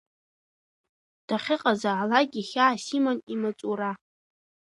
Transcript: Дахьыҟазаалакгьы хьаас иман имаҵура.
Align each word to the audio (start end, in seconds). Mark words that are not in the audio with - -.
Дахьыҟазаалакгьы 1.27 2.41
хьаас 2.49 2.83
иман 2.97 3.17
имаҵура. 3.33 3.91